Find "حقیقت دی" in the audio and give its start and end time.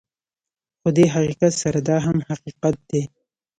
2.29-3.01